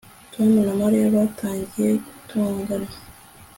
Tom 0.33 0.51
na 0.65 0.73
Mariya 0.81 1.07
batangiye 1.15 1.89
gutongana 2.05 2.89